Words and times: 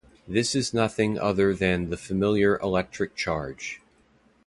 This 0.27 0.55
is 0.55 0.73
nothing 0.73 1.19
other 1.19 1.53
than 1.53 1.91
the 1.91 1.95
familiar 1.95 2.57
electric 2.57 3.15
charge. 3.15 3.81